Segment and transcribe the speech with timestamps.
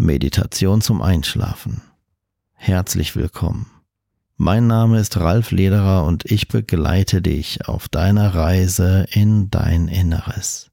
[0.00, 1.82] Meditation zum Einschlafen.
[2.54, 3.70] Herzlich willkommen.
[4.38, 10.70] Mein Name ist Ralf Lederer und ich begleite dich auf deiner Reise in dein Inneres.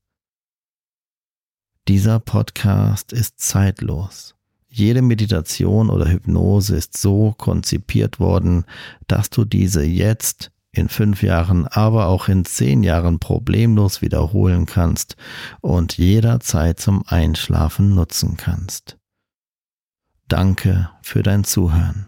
[1.90, 4.36] Dieser Podcast ist zeitlos.
[4.70, 8.64] Jede Meditation oder Hypnose ist so konzipiert worden,
[9.08, 15.18] dass du diese jetzt in fünf Jahren, aber auch in zehn Jahren problemlos wiederholen kannst
[15.60, 18.98] und jederzeit zum Einschlafen nutzen kannst.
[20.28, 22.08] Danke für dein Zuhören.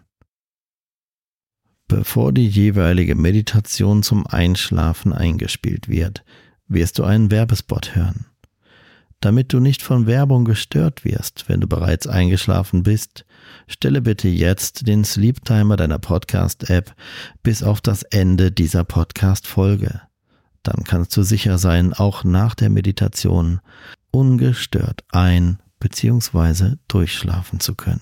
[1.87, 6.25] Bevor die jeweilige Meditation zum Einschlafen eingespielt wird,
[6.67, 8.25] wirst du einen Werbespot hören.
[9.21, 13.25] Damit du nicht von Werbung gestört wirst, wenn du bereits eingeschlafen bist,
[13.67, 16.93] stelle bitte jetzt den Sleep Timer deiner Podcast-App
[17.41, 20.01] bis auf das Ende dieser Podcast-Folge.
[20.63, 23.61] Dann kannst du sicher sein, auch nach der Meditation
[24.11, 26.75] ungestört ein- bzw.
[26.87, 28.01] durchschlafen zu können.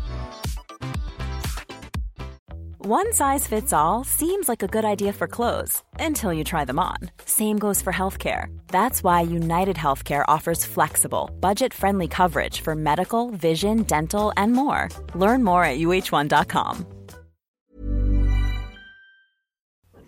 [2.83, 6.79] One size fits all seems like a good idea for clothes until you try them
[6.79, 6.97] on.
[7.25, 8.45] Same goes for healthcare.
[8.69, 14.89] That's why United Healthcare offers flexible, budget friendly coverage for medical, vision, dental, and more.
[15.13, 16.87] Learn more at uh1.com.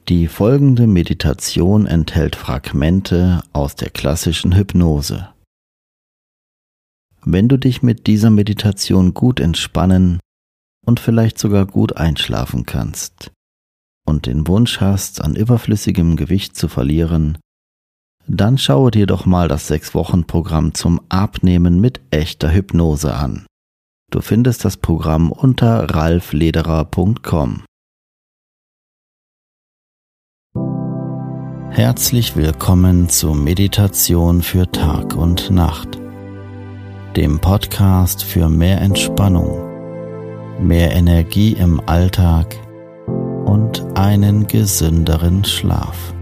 [0.10, 5.28] Die folgende Meditation enthält Fragmente aus der klassischen Hypnose.
[7.24, 10.20] Wenn du dich mit dieser Meditation gut entspannen
[10.86, 13.32] und vielleicht sogar gut einschlafen kannst
[14.06, 17.38] und den Wunsch hast, an überflüssigem Gewicht zu verlieren,
[18.28, 23.46] dann schaue dir doch mal das 6-Wochen-Programm zum Abnehmen mit echter Hypnose an.
[24.12, 27.64] Du findest das Programm unter ralflederer.com.
[31.70, 36.00] Herzlich willkommen zur Meditation für Tag und Nacht,
[37.18, 39.73] dem Podcast für mehr Entspannung
[40.64, 42.56] mehr Energie im Alltag
[43.46, 46.14] und einen gesünderen Schlaf.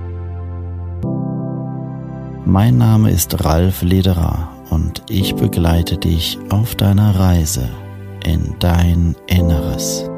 [2.46, 7.70] Mein Name ist Ralf Lederer und ich begleite dich auf deiner Reise
[8.26, 10.11] in dein Inneres.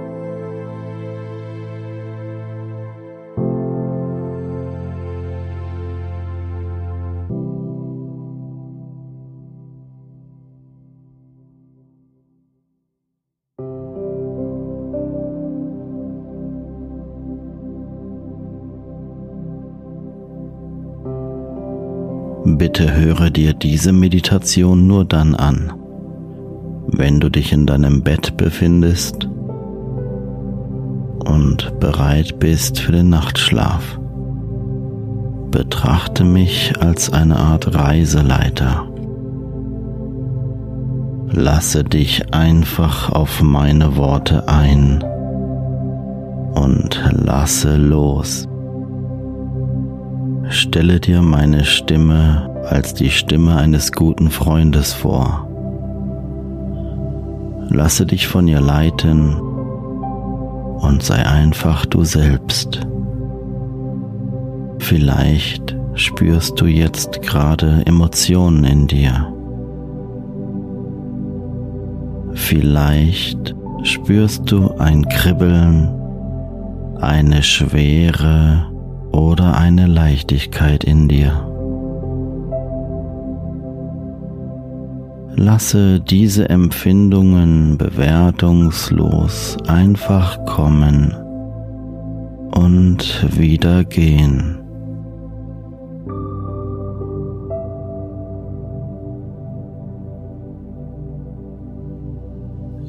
[22.57, 25.73] Bitte höre dir diese Meditation nur dann an,
[26.85, 29.27] wenn du dich in deinem Bett befindest
[31.25, 33.99] und bereit bist für den Nachtschlaf.
[35.49, 38.87] Betrachte mich als eine Art Reiseleiter.
[41.31, 45.03] Lasse dich einfach auf meine Worte ein
[46.53, 48.47] und lasse los.
[50.49, 55.47] Stelle dir meine Stimme als die Stimme eines guten Freundes vor.
[57.69, 62.81] Lasse dich von ihr leiten und sei einfach du selbst.
[64.79, 69.33] Vielleicht spürst du jetzt gerade Emotionen in dir.
[72.33, 75.89] Vielleicht spürst du ein Kribbeln,
[76.99, 78.72] eine Schwere
[79.13, 81.49] oder eine Leichtigkeit in dir.
[85.35, 91.13] Lasse diese Empfindungen bewertungslos einfach kommen
[92.51, 94.59] und wieder gehen.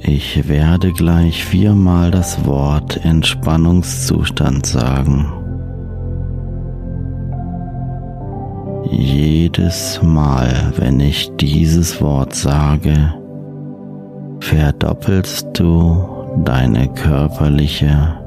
[0.06, 5.43] Ich werde gleich viermal das Wort Entspannungszustand sagen.
[8.96, 13.12] Jedes Mal, wenn ich dieses Wort sage,
[14.38, 16.00] verdoppelst du
[16.44, 18.20] deine körperliche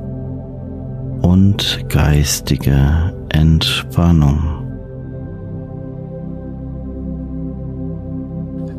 [1.22, 4.44] und geistige Entspannung.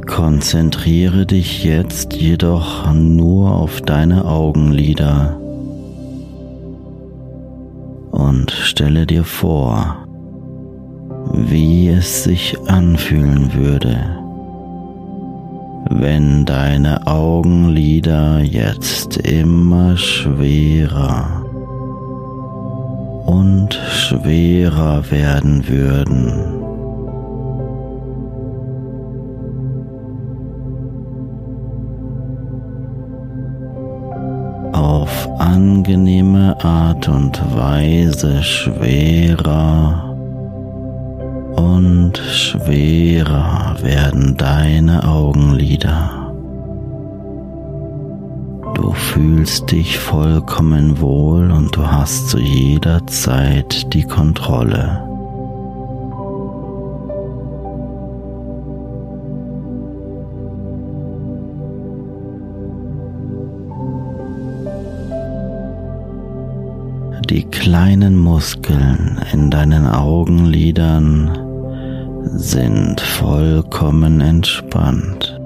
[0.06, 5.40] Konzentriere dich jetzt jedoch nur auf deine Augenlider
[8.11, 10.08] und stelle dir vor,
[11.33, 13.99] wie es sich anfühlen würde,
[15.91, 21.45] wenn deine Augenlider jetzt immer schwerer
[23.27, 26.33] und schwerer werden würden.
[34.73, 40.08] Auf angenehme Art und Weise schwerer
[41.59, 46.33] und schwerer werden deine Augenlider.
[48.75, 55.03] Du fühlst dich vollkommen wohl und du hast zu jeder Zeit die Kontrolle.
[67.29, 71.48] Die kleinen Muskeln in deinen Augenlidern
[72.37, 75.41] sind vollkommen entspannt.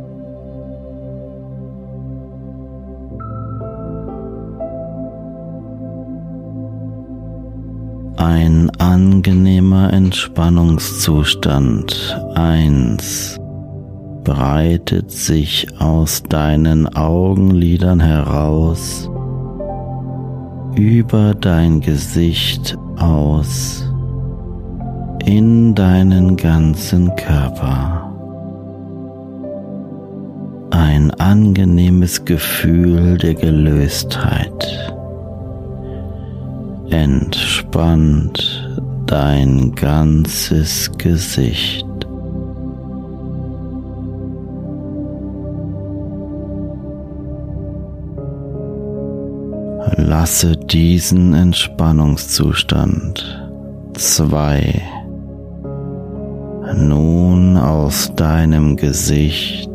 [8.17, 13.39] Ein angenehmer Entspannungszustand 1
[14.25, 19.11] breitet sich aus deinen Augenlidern heraus
[20.77, 23.92] über dein Gesicht aus
[25.25, 28.11] in deinen ganzen Körper.
[30.71, 34.95] Ein angenehmes Gefühl der Gelöstheit
[36.91, 41.87] entspannt dein ganzes Gesicht.
[49.97, 53.43] Lasse diesen Entspannungszustand
[53.95, 54.83] zwei
[56.75, 59.71] nun aus deinem Gesicht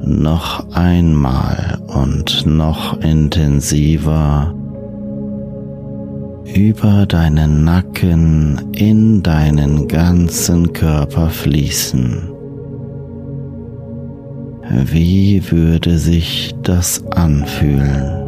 [0.00, 4.54] noch einmal und noch intensiver
[6.54, 12.30] über deinen Nacken in deinen ganzen Körper fließen.
[14.70, 18.27] Wie würde sich das anfühlen?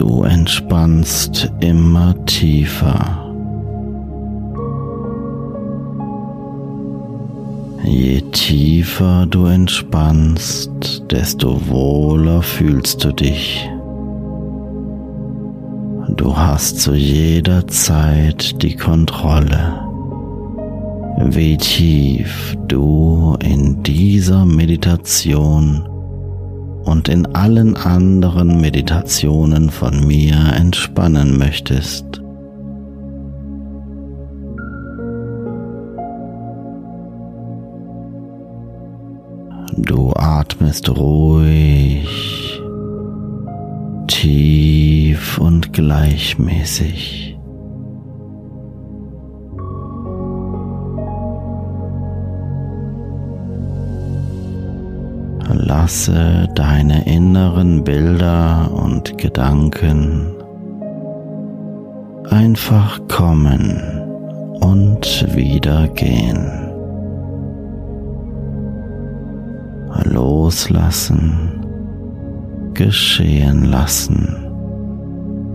[0.00, 3.34] Du entspannst immer tiefer.
[7.84, 13.68] Je tiefer du entspannst, desto wohler fühlst du dich.
[16.16, 19.86] Du hast zu jeder Zeit die Kontrolle,
[21.26, 25.89] wie tief du in dieser Meditation
[26.84, 32.20] und in allen anderen Meditationen von mir entspannen möchtest.
[39.76, 42.60] Du atmest ruhig,
[44.06, 47.39] tief und gleichmäßig.
[55.62, 60.34] Lasse deine inneren Bilder und Gedanken
[62.30, 63.78] einfach kommen
[64.60, 66.50] und wieder gehen.
[70.04, 71.60] Loslassen,
[72.72, 74.34] geschehen lassen,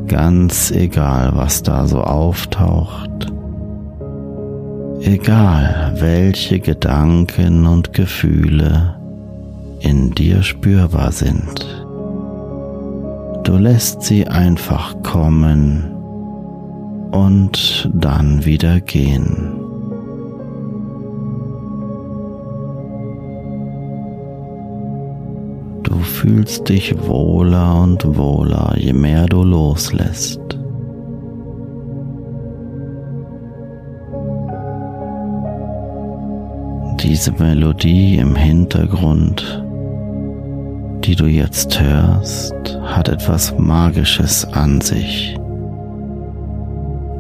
[0.08, 3.34] ganz egal, was da so auftaucht,
[5.02, 8.98] egal welche Gedanken und Gefühle
[9.86, 11.86] in dir spürbar sind.
[13.44, 15.92] Du lässt sie einfach kommen
[17.12, 19.52] und dann wieder gehen.
[25.84, 30.42] Du fühlst dich wohler und wohler, je mehr du loslässt.
[37.04, 39.65] Diese Melodie im Hintergrund
[41.06, 45.38] die du jetzt hörst, hat etwas Magisches an sich.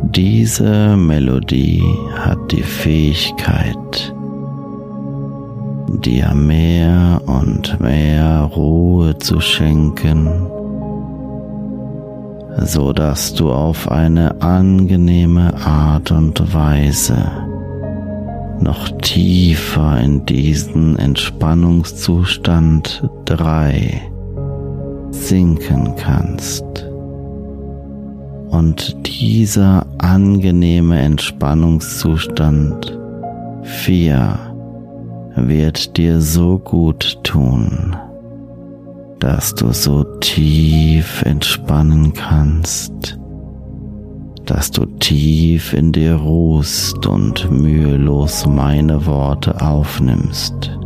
[0.01, 1.83] Diese Melodie
[2.15, 4.13] hat die Fähigkeit,
[6.03, 10.29] dir mehr und mehr Ruhe zu schenken,
[12.63, 17.44] so dass du auf eine angenehme Art und Weise
[18.61, 24.01] noch tiefer in diesen Entspannungszustand 3
[25.11, 26.63] sinken kannst.
[28.49, 32.97] Und dieser angenehme Entspannungszustand
[33.63, 34.39] 4
[35.35, 37.97] wird dir so gut tun,
[39.19, 43.19] dass du so tief entspannen kannst,
[44.45, 50.77] dass du tief in dir ruhst und mühelos meine Worte aufnimmst,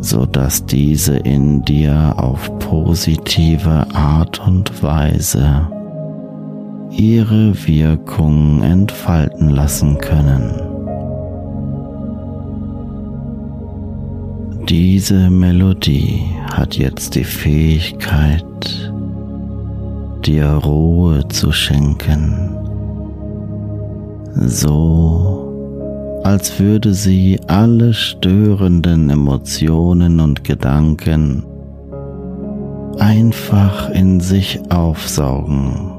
[0.00, 5.68] so dass diese in dir auf positive Art und Weise
[6.90, 10.70] ihre Wirkung entfalten lassen können.
[14.68, 18.89] Diese Melodie hat jetzt die Fähigkeit,
[20.26, 22.56] dir Ruhe zu schenken,
[24.46, 31.44] so als würde sie alle störenden Emotionen und Gedanken
[32.98, 35.92] einfach in sich aufsaugen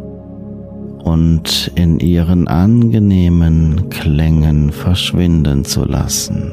[1.04, 6.52] und in ihren angenehmen Klängen verschwinden zu lassen.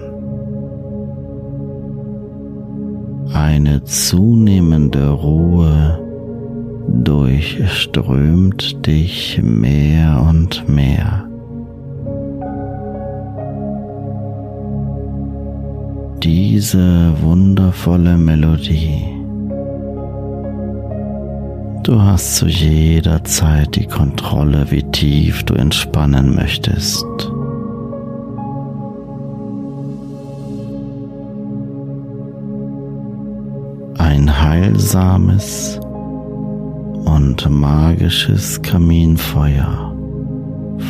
[3.34, 6.07] Eine zunehmende Ruhe
[6.88, 11.24] durchströmt dich mehr und mehr.
[16.22, 19.04] Diese wundervolle Melodie.
[21.84, 27.06] Du hast zu jeder Zeit die Kontrolle, wie tief du entspannen möchtest.
[34.68, 35.80] heilsames
[37.18, 39.92] und magisches Kaminfeuer.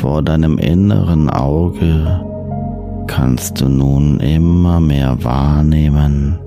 [0.02, 2.23] Vor deinem inneren Auge
[3.06, 6.38] kannst du nun immer mehr wahrnehmen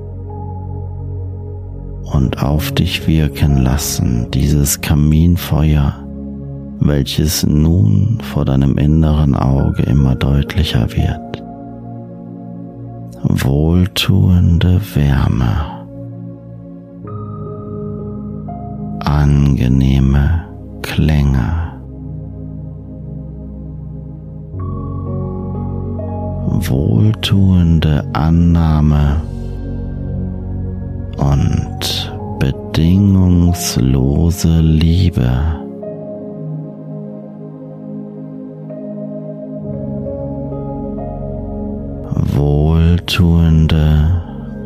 [2.13, 5.95] und auf dich wirken lassen, dieses Kaminfeuer,
[6.79, 11.43] welches nun vor deinem inneren Auge immer deutlicher wird.
[13.23, 15.80] Wohltuende Wärme.
[19.11, 20.45] Angenehme
[20.81, 21.49] Klänge.
[26.69, 29.21] Wohltuende Annahme
[31.17, 35.29] und bedingungslose Liebe.
[42.33, 44.21] Wohltuende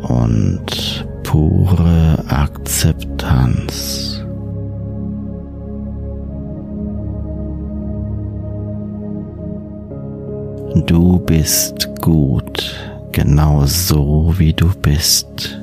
[0.08, 4.15] und pure Akzeptanz.
[10.84, 12.76] Du bist gut,
[13.14, 15.58] genau so wie du bist.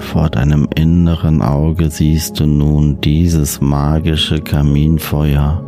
[0.00, 5.64] Vor deinem inneren Auge siehst du nun dieses magische Kaminfeuer,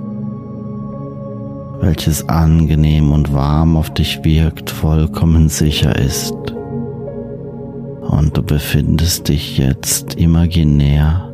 [1.81, 6.35] welches angenehm und warm auf dich wirkt, vollkommen sicher ist.
[8.03, 11.33] Und du befindest dich jetzt imaginär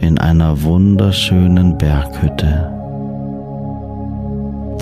[0.00, 2.72] in einer wunderschönen Berghütte,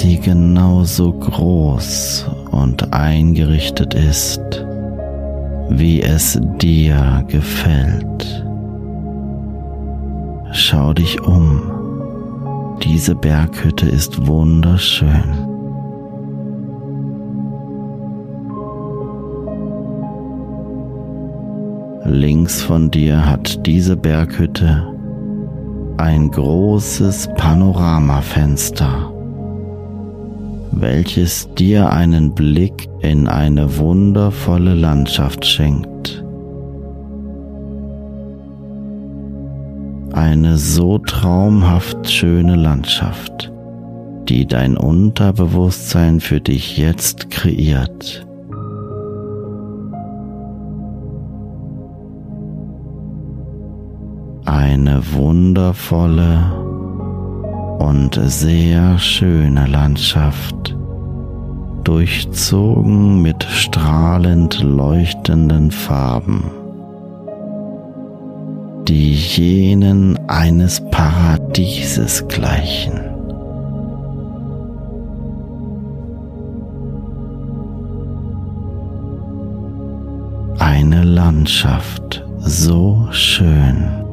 [0.03, 4.65] die genauso groß und eingerichtet ist,
[5.71, 8.45] wie es dir gefällt.
[10.53, 11.63] Schau dich um.
[12.83, 15.25] Diese Berghütte ist wunderschön.
[22.05, 24.96] Links von dir hat diese Berghütte
[25.99, 29.13] ein großes Panoramafenster,
[30.73, 36.23] welches dir einen Blick in eine wundervolle Landschaft schenkt.
[40.13, 43.53] Eine so traumhaft schöne Landschaft,
[44.29, 48.26] die dein Unterbewusstsein für dich jetzt kreiert.
[54.57, 56.51] eine wundervolle
[57.79, 60.75] und sehr schöne Landschaft,
[61.85, 66.51] durchzogen mit strahlend leuchtenden Farben,
[68.89, 72.99] die jenen eines Paradieses gleichen.
[80.59, 84.06] Eine Landschaft so schön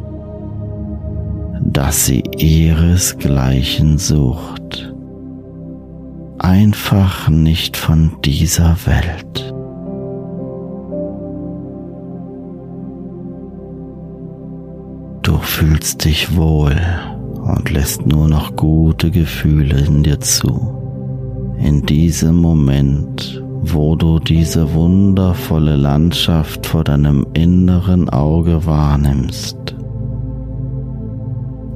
[1.65, 4.93] dass sie ihresgleichen sucht,
[6.37, 9.53] einfach nicht von dieser Welt.
[15.21, 16.75] Du fühlst dich wohl
[17.43, 21.55] und lässt nur noch gute Gefühle in dir zu.
[21.59, 29.62] In diesem Moment, wo du diese wundervolle Landschaft vor deinem inneren Auge wahrnimmst,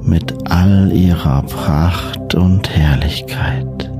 [0.08, 3.90] mit all ihrer Pracht und Herrlichkeit.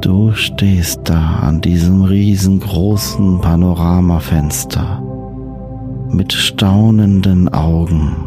[0.00, 5.02] Du stehst da an diesem riesengroßen Panoramafenster
[6.10, 8.26] mit staunenden Augen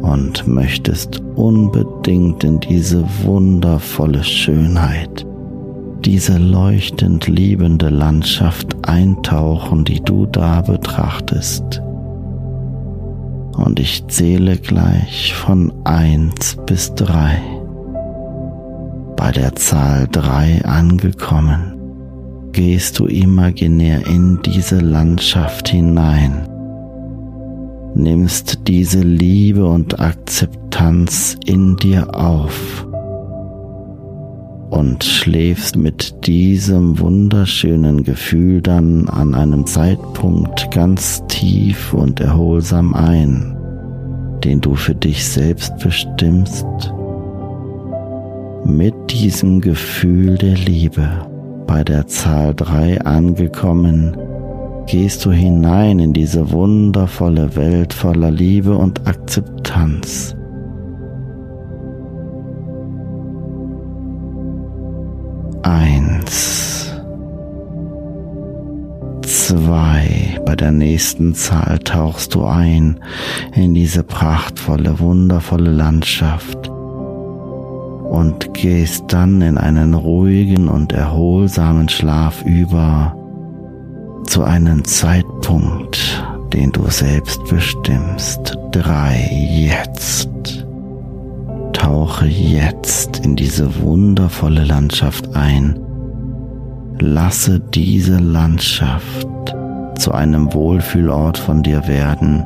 [0.00, 5.26] und möchtest unbedingt in diese wundervolle Schönheit,
[6.06, 11.82] diese leuchtend liebende Landschaft eintauchen, die du da betrachtest.
[13.56, 17.42] Und ich zähle gleich von eins bis drei.
[19.16, 21.74] Bei der Zahl drei angekommen,
[22.52, 26.48] gehst du imaginär in diese Landschaft hinein
[27.96, 32.85] nimmst diese Liebe und Akzeptanz in dir auf
[34.70, 43.56] und schläfst mit diesem wunderschönen Gefühl dann an einem Zeitpunkt ganz tief und erholsam ein,
[44.44, 46.66] den du für dich selbst bestimmst.
[48.64, 51.08] Mit diesem Gefühl der Liebe
[51.66, 54.16] bei der Zahl 3 angekommen,
[54.86, 60.36] gehst du hinein in diese wundervolle Welt voller Liebe und Akzeptanz.
[65.66, 66.92] Eins,
[69.22, 73.00] zwei, bei der nächsten Zahl tauchst du ein
[73.52, 83.16] in diese prachtvolle, wundervolle Landschaft und gehst dann in einen ruhigen und erholsamen Schlaf über
[84.22, 88.56] zu einem Zeitpunkt, den du selbst bestimmst.
[88.70, 90.55] Drei jetzt.
[91.86, 95.78] Tauche jetzt in diese wundervolle Landschaft ein.
[96.98, 99.28] Lasse diese Landschaft
[99.96, 102.42] zu einem Wohlfühlort von dir werden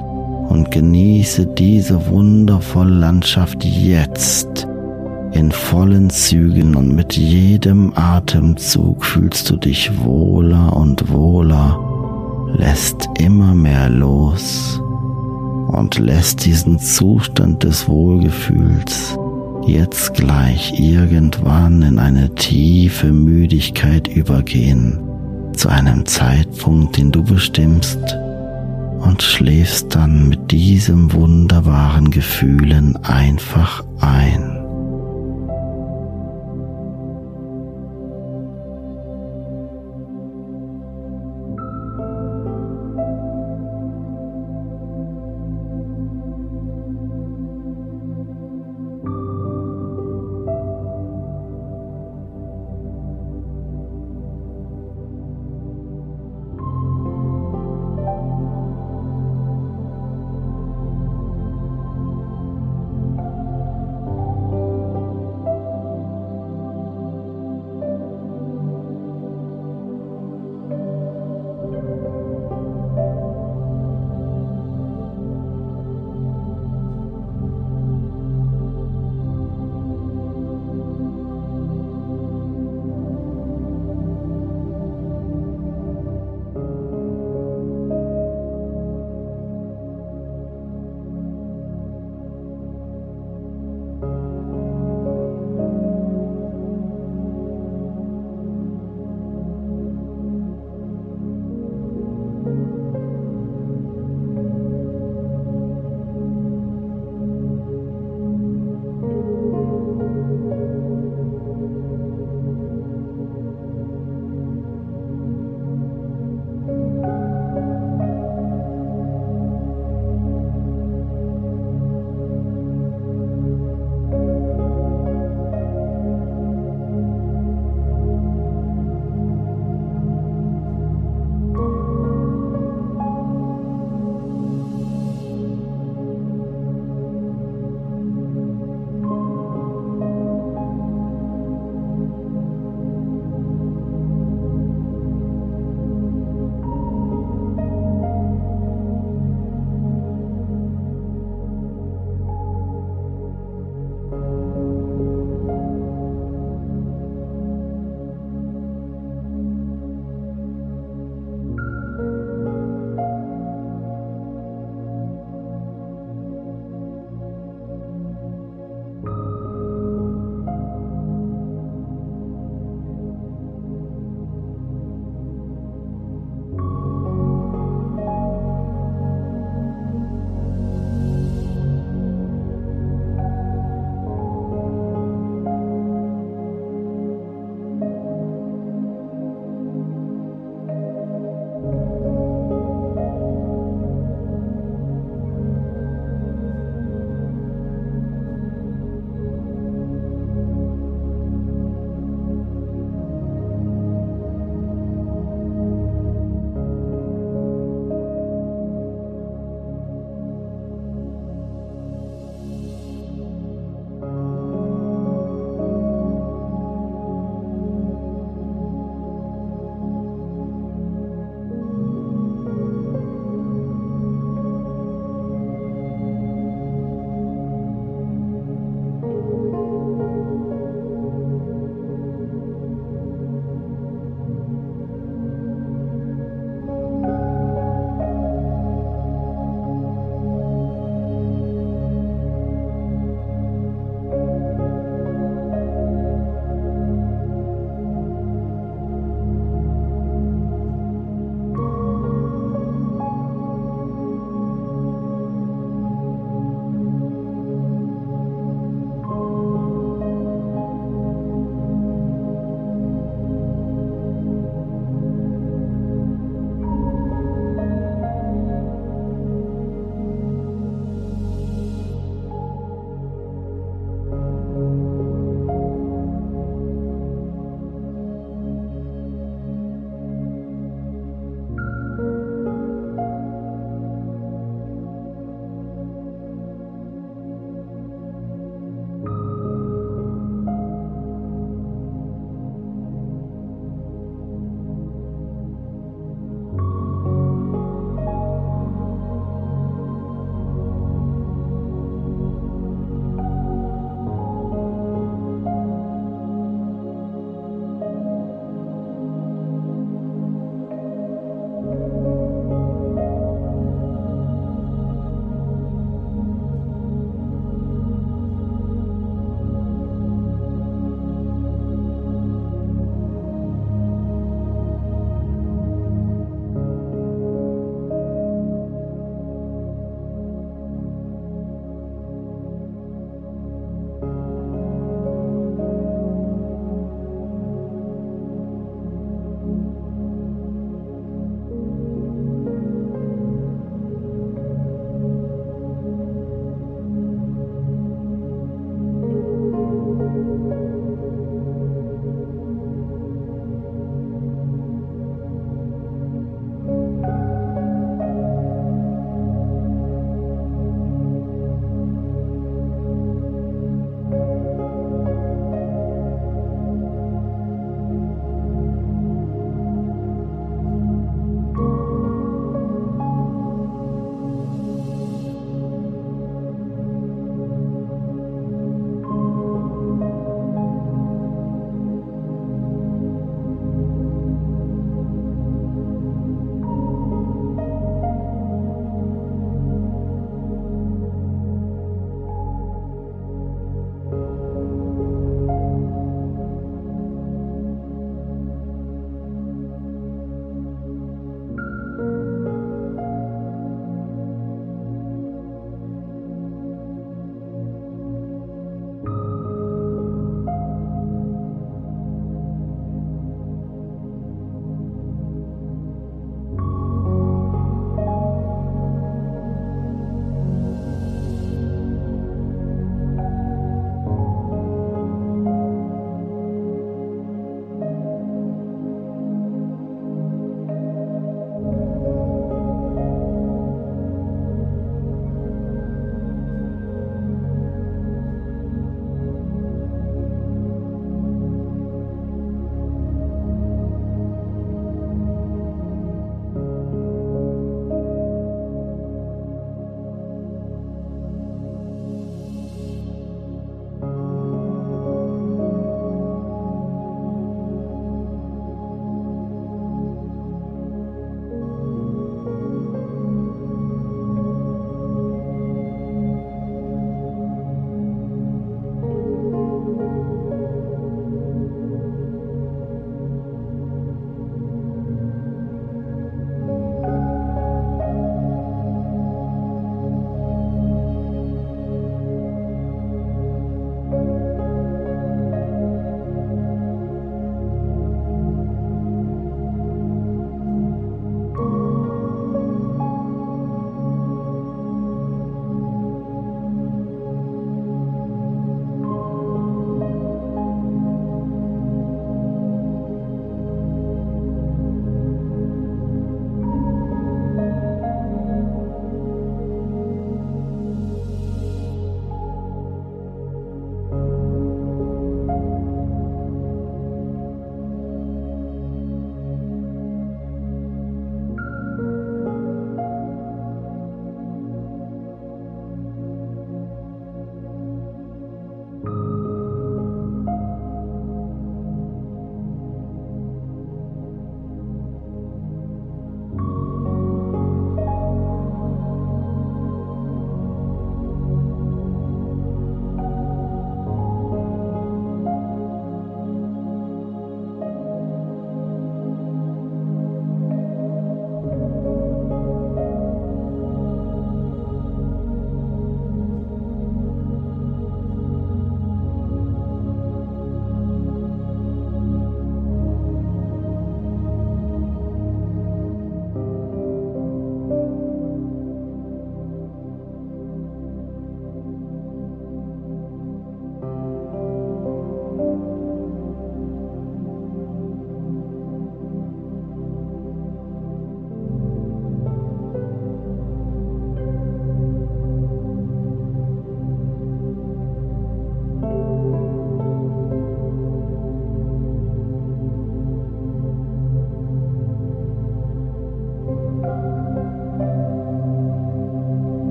[0.51, 4.69] und genieße diese wundervolle Landschaft jetzt
[5.33, 11.81] in vollen Zügen und mit jedem Atemzug fühlst du dich wohler und wohler,
[12.59, 14.83] lässt immer mehr los
[15.69, 19.17] und lässt diesen Zustand des Wohlgefühls
[19.67, 24.99] jetzt gleich irgendwann in eine tiefe Müdigkeit übergehen,
[25.57, 27.99] zu einem Zeitpunkt, den du bestimmst,
[29.01, 34.60] und schläfst dann mit diesem wunderbaren Gefühlen einfach ein.